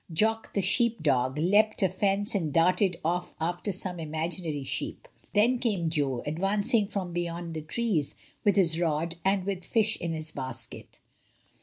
[0.11, 5.07] Jock, the sheep dog, leapt a fence and darted off" after some imaginary sheep.
[5.35, 10.13] Then came Jo, advancing from beyond the trees, with his rod and with fish in
[10.13, 10.97] his basket.